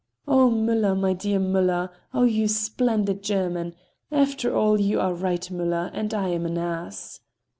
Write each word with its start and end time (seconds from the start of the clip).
"Oh, 0.27 0.49
Müller! 0.49 0.99
My 0.99 1.13
dear 1.13 1.37
Müller! 1.39 1.91
Oh, 2.11 2.23
you 2.23 2.47
splendid 2.47 3.21
German! 3.21 3.75
After 4.11 4.55
all 4.57 4.79
you 4.81 4.99
are 4.99 5.13
right, 5.13 5.43
Müller, 5.53 5.91
and 5.93 6.11
I 6.11 6.29
am 6.29 6.47
an 6.47 6.57
ass!" 6.57 7.19